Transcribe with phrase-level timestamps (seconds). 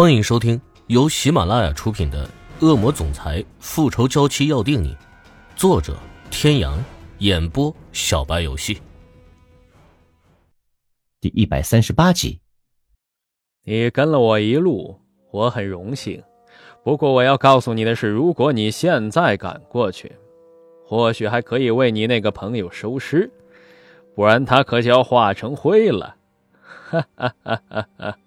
[0.00, 2.24] 欢迎收听由喜马拉雅出品的
[2.64, 4.94] 《恶魔总裁复仇娇妻要定你》，
[5.56, 5.96] 作者：
[6.30, 6.78] 天阳，
[7.18, 8.80] 演播：小白游戏。
[11.20, 12.38] 第一百三十八集。
[13.64, 15.00] 你跟了我一路，
[15.32, 16.22] 我很荣幸。
[16.84, 20.12] 不过我要告诉你的是，如果你现在赶过去，
[20.86, 23.28] 或许还可以为你那个朋友收尸，
[24.14, 26.14] 不然他可就要化成灰了。
[26.88, 28.18] 哈哈哈哈哈！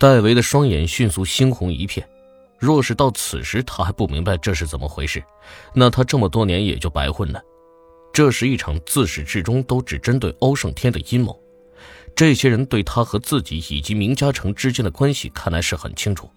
[0.00, 2.08] 戴维的双眼迅速猩红一片，
[2.58, 5.22] 若是到此时他还不明白这是怎么回事，
[5.74, 7.42] 那他这么多年也就白混了。
[8.10, 11.38] 这是一场自始至终都只针对欧胜天的阴谋，
[12.16, 16.30] 这些人对他和自己以及明嘉诚之间的关系看来是很清楚，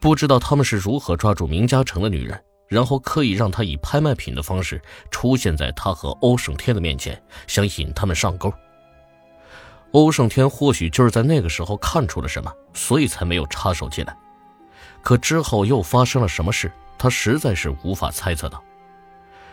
[0.00, 8.52] 不知道他们是如何抓住明嘉诚的女人，然后刻意让他以拍卖品的方式出现在他和欧胜天的面前，想引他们上钩。
[9.92, 14.16] 欧胜天或许就是在那个时候看出了什么，所以才没有插手进来。
[15.02, 18.62] 可之后又发生了什么事，他实在是无法猜测到。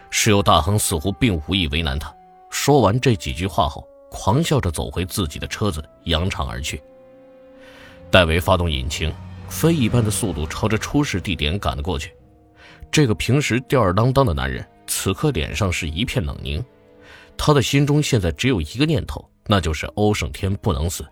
[0.10, 2.14] 石油大亨似乎并无意为难他，
[2.50, 6.82] 说完这几句话后，狂笑着走回自己的车子，扬长而去。
[8.12, 9.14] 戴维发动引擎，
[9.48, 12.16] 飞一般的速度朝着出事地点赶了过去。
[12.92, 16.64] 这个平时吊儿郎当的男人，此刻脸上是一片冷凝，
[17.36, 19.28] 他的心中现在只有一个念头。
[19.48, 21.06] 那就是欧胜天不能死。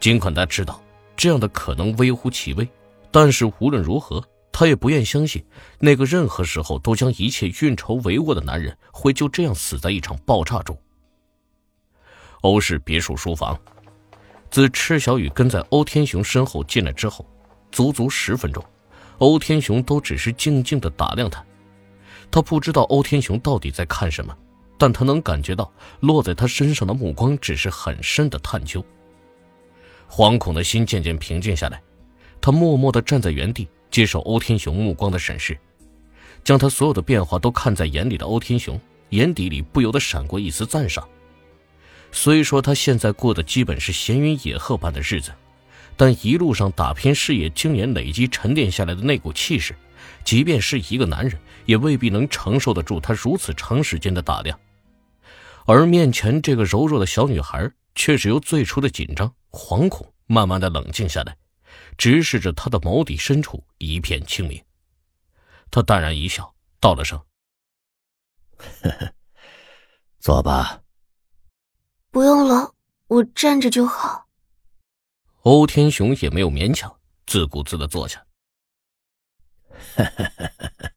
[0.00, 0.82] 尽管他知道
[1.16, 2.68] 这样的可能微乎其微，
[3.10, 5.44] 但是无论如何，他也不愿相信
[5.78, 10.76] 那个任何时候都将一切运筹帷幄的男人会就这样死在一场爆炸中。
[12.40, 13.58] 欧氏别墅书房，
[14.50, 17.24] 自赤小雨跟在欧天雄身后进来之后，
[17.70, 18.62] 足足十分钟，
[19.18, 21.44] 欧天雄都只是静静的打量他，
[22.30, 24.36] 他不知道欧天雄到底在看什么。
[24.82, 28.84] 但他能感觉到落在他身上的目光只是很深的探究。
[30.10, 31.80] 惶恐的心渐渐平静下来，
[32.40, 35.56] 他默默地站在原地，接受欧天雄目光的审视。
[36.42, 38.76] 将他所有的变化都看在眼里的欧天雄，
[39.10, 41.08] 眼底里不由得闪过一丝赞赏。
[42.10, 45.30] 虽说他现在过的基本是闲云野鹤般的日子，
[45.96, 49.76] 但一路上打拼事业、经年累积沉淀下来的那股气势，
[50.24, 54.58] 即便是一个男人，也未必能承受得住他如此长时间的打量。
[55.66, 61.36] 而面前这个柔弱的小女孩，却是由最初的紧张、惶恐，慢慢的冷静下来，
[61.96, 64.62] 直视着他的眸底深处一片清明。
[65.70, 67.18] 他淡然一笑，道了声
[68.58, 69.14] ：“呵呵，
[70.18, 70.82] 坐吧。
[72.10, 72.74] ”“不用了，
[73.06, 74.26] 我站着就好。”
[75.42, 76.94] 欧天雄也没有勉强，
[77.26, 78.24] 自顾自的坐下。
[79.96, 80.92] “呵呵呵呵，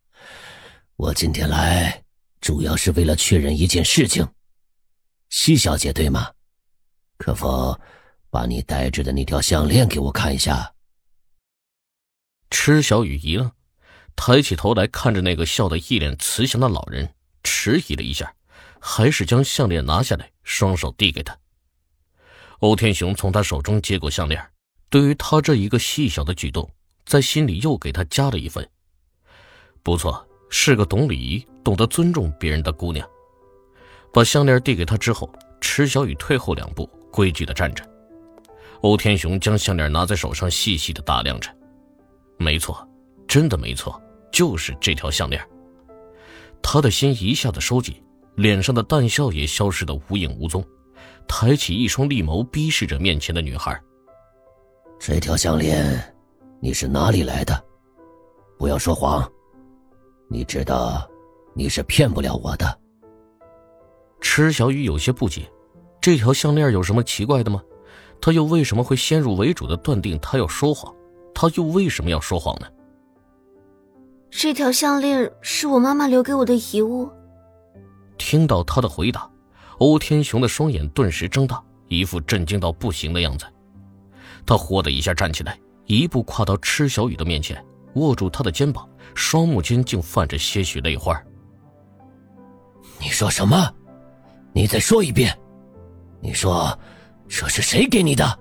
[0.96, 2.03] 我今天来，
[2.42, 4.28] 主要是为了确认一件事情。”
[5.38, 6.31] 西小姐，对吗？
[7.18, 7.78] 可否
[8.29, 10.73] 把你戴着的那条项链给我看一下？
[12.50, 13.51] 池小雨一愣，
[14.16, 17.13] 抬起头来看着那个笑得一脸慈祥的老人，
[17.44, 18.34] 迟疑了一下，
[18.79, 21.38] 还是将项链拿下来，双手递给他。
[22.59, 24.41] 欧天雄从他手中接过项链，
[24.90, 26.72] 对于他这一个细小的举动，
[27.06, 28.67] 在心里又给他加了一分。
[29.84, 33.06] 不错，是个懂礼仪、懂得尊重别人的姑娘。
[34.16, 37.84] 把项链递给他之后，池小雨退后两步，规矩的站着。
[38.80, 41.53] 欧天雄将项链拿在手上，细细的打量着。
[42.38, 42.88] 没错，
[43.28, 45.46] 真的没错，就是这条项链。
[46.64, 48.02] 他的心一下子收紧，
[48.36, 50.66] 脸上的淡笑也消失的无影无踪，
[51.28, 53.78] 抬起一双利眸，逼视着面前的女孩。
[54.97, 56.16] 这条项链，
[56.62, 57.62] 你是哪里来的？
[58.58, 59.30] 不要说谎，
[60.30, 61.06] 你知道，
[61.53, 62.80] 你是骗不了我的。
[64.28, 65.50] 池小雨有些不解，
[66.02, 67.62] 这条项链有什么奇怪的吗？
[68.19, 70.94] 他又为什么会先入为主的断定他要说谎？
[71.34, 72.68] 他又为什么要说谎呢？
[74.31, 77.09] 这条项链是我妈妈留给我的遗物。
[78.18, 79.30] 听到他的回答，
[79.78, 83.46] 欧天雄的双眼顿时睁大，一副震惊到不行的样子。
[84.44, 87.64] 他豁的一下站起来，一步跨到池小雨的面前，
[87.94, 91.16] 握住她的肩膀，双目间竟泛着些许泪花。
[93.00, 93.72] 你说什么？
[94.55, 95.37] 你再说一遍，
[96.22, 96.79] 你说
[97.28, 98.40] 这是谁给你的？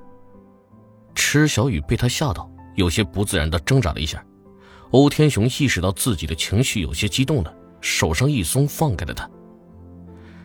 [1.12, 4.24] 池小雨被他吓到，有些不自然的挣扎了一下。
[4.92, 9.28] 欧天雄意识到自己的情绪有些激动了，手上一松，放开了他，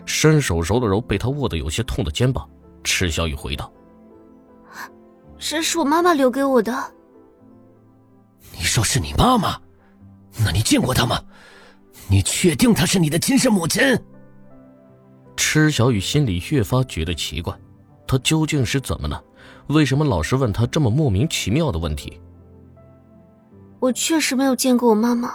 [0.08, 2.50] 伸手揉了揉被他握得有些痛的肩膀。
[2.84, 3.72] 池小雨回道
[5.38, 6.74] ：“这是我妈妈留给我的。”
[8.58, 9.62] 你说是你妈妈？
[10.44, 11.24] 那你见过她吗？
[12.08, 13.84] 你确定她是你的亲生母亲？
[15.40, 17.58] 池小雨心里越发觉得奇怪，
[18.06, 19.24] 他究竟是怎么了？
[19.68, 22.20] 为什么老是问他这么莫名其妙的问题？
[23.80, 25.34] 我确实没有见过我妈妈。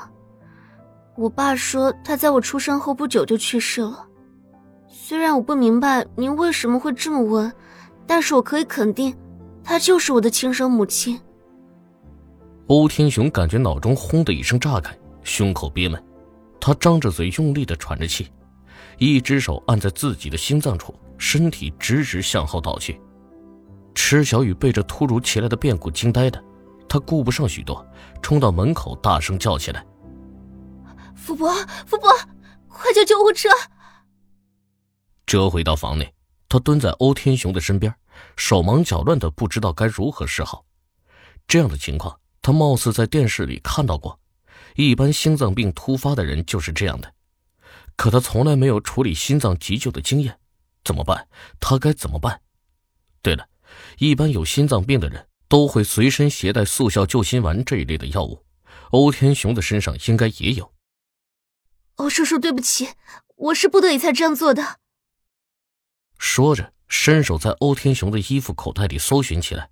[1.17, 4.06] 我爸说他在我出生后不久就去世了。
[4.87, 7.51] 虽然我不明白您为什么会这么问，
[8.06, 9.17] 但是我可以肯定，
[9.65, 11.19] 她就是我的亲生母亲。
[12.67, 16.01] 欧天雄感觉脑中轰的一声炸开，胸口憋闷，
[16.61, 18.29] 他张着嘴用力的喘着气，
[18.99, 23.00] 一只手按在自己的心脏处，身体直直向后倒去。
[23.94, 26.43] 池小雨被这突如其来的变故惊呆的，
[26.88, 27.87] 他顾不上许多，
[28.23, 29.85] 冲到门口大声叫起来
[31.14, 31.52] ：“福伯，
[31.87, 32.11] 福伯，
[32.69, 33.49] 快叫救护车！”
[35.26, 36.12] 折回到房内，
[36.49, 37.94] 他蹲在欧天雄的身边，
[38.37, 40.64] 手忙脚乱的不知道该如何是好。
[41.46, 42.19] 这样的情况。
[42.46, 44.20] 他貌似在电视里看到过，
[44.76, 47.11] 一般心脏病突发的人就是这样的，
[47.96, 50.38] 可他从来没有处理心脏急救的经验，
[50.85, 51.29] 怎么办？
[51.61, 52.41] 他该怎么办？
[53.23, 53.49] 对了，
[53.99, 58.44] 一般有心脏病的人都会随身携带速效救心丸这一类的药物，
[58.91, 60.73] 欧天雄的身上应该也有。
[61.96, 62.88] 欧叔叔，对不起，
[63.37, 64.81] 我是不得已才这样做的。
[66.19, 69.70] 说着，伸手在欧天雄的衣服口袋里搜寻起来。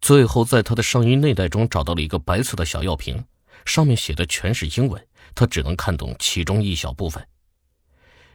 [0.00, 3.24] 最后，在他的上衣内袋中找到了一个白色的小药瓶，
[3.64, 5.07] 上面写的全是英文，
[5.38, 7.24] 他只能看懂其中一小部分。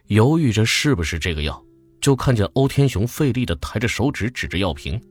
[0.07, 1.61] 犹豫着是不是这个药，
[1.99, 5.01] 就看见欧天雄费力的抬着手指指着药瓶，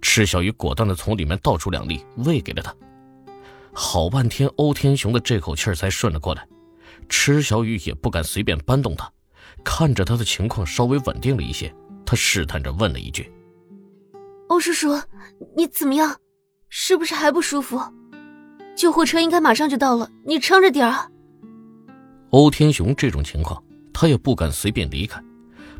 [0.00, 2.74] 赤小雨果断的从里面倒出两粒喂给了他。
[3.74, 6.48] 好半天，欧天雄的这口气才顺了过来，
[7.10, 9.12] 赤小雨也不敢随便搬动他，
[9.62, 11.70] 看着他的情况稍微稳定了一些，
[12.06, 13.30] 他试探着问了一句。
[14.48, 14.98] 欧叔叔，
[15.54, 16.16] 你怎么样？
[16.70, 17.78] 是不是还不舒服？
[18.74, 21.10] 救护车应该马上就到了，你撑着点儿。
[22.30, 25.22] 欧天雄这种情况，他也不敢随便离开，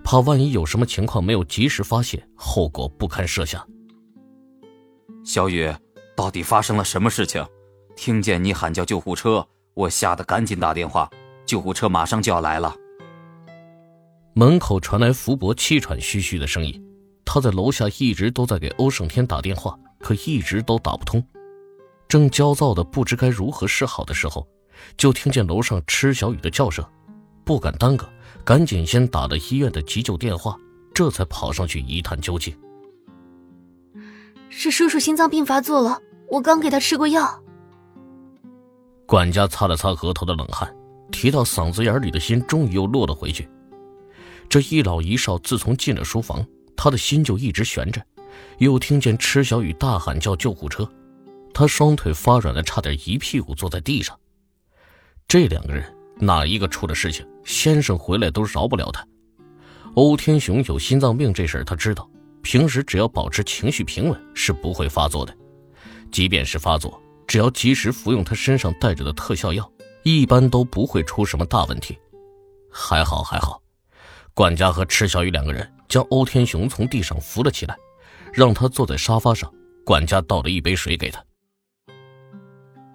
[0.03, 3.67] 怕万一有什么情况没有及时发现，后果不堪设想。
[5.25, 5.71] 小雨，
[6.17, 7.45] 到底发生了什么事情？
[7.95, 11.11] 听见你喊叫救护车，我吓得赶紧打电话，
[11.45, 12.75] 救护车马上就要来了。
[14.33, 16.83] 门口传来福伯气喘吁吁的声音。
[17.25, 21.23] 他在楼下一直都在给欧胜天打电话，可一直都打不通。
[22.09, 24.49] 正焦躁的不知该如何是好的时候，
[24.97, 26.85] 就听见楼上吃小雨的叫声，
[27.45, 28.09] 不敢耽搁，
[28.45, 30.57] 赶紧先打了医院的急救电话，
[30.95, 32.57] 这才跑上去一探究竟。
[34.49, 37.43] 是叔叔心脏病发作了，我刚给他吃过药。
[39.07, 40.75] 管家擦了擦额头的冷汗，
[41.11, 43.49] 提到嗓子眼里的心终于又落了回去。
[44.49, 46.45] 这一老一少自从进了书房。
[46.81, 48.01] 他的心就一直悬着，
[48.59, 50.89] 又听见池小雨大喊叫救护车，
[51.53, 54.17] 他双腿发软的差点一屁股坐在地上。
[55.29, 55.85] 这两个人
[56.17, 59.07] 哪一个出了事情，先生回来都饶不了他。
[59.95, 62.09] 欧天雄有心脏病这事儿他知道，
[62.43, 65.37] 平时只要保持情绪平稳是不会发作的，
[66.11, 69.71] 即便是发作，只要及时服用他身上带着的特效药，
[70.03, 71.99] 一般都不会出什么大问题。
[72.73, 73.61] 还好还好，
[74.33, 75.71] 管家和池小雨两个人。
[75.89, 77.75] 将欧天雄从地上扶了起来，
[78.31, 79.51] 让他坐在沙发上。
[79.87, 81.25] 管家倒了一杯水给他。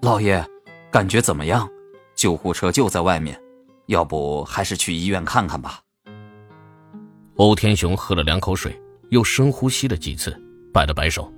[0.00, 0.44] 老爷，
[0.92, 1.68] 感觉怎么样？
[2.24, 3.38] 救护车就在外面，
[3.88, 5.82] 要不还是去医院看看吧。
[7.36, 8.80] 欧天雄喝了两口水，
[9.10, 10.34] 又深呼吸了几次，
[10.72, 11.30] 摆了摆手：“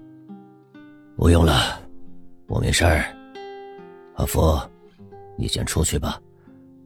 [1.19, 1.83] 不用了，
[2.47, 3.05] 我没事儿。
[4.15, 4.57] 阿福，
[5.37, 6.21] 你先出去吧，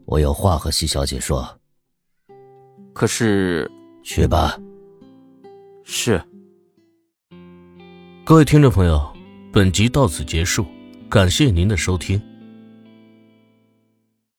[0.07, 1.47] 我有话和西小姐说。”
[2.95, 3.71] 可是。
[4.03, 4.59] 去吧。
[5.85, 6.19] 是。
[8.25, 8.99] 各位听众朋友，
[9.53, 10.65] 本集到此结束，
[11.11, 12.19] 感谢您的收听。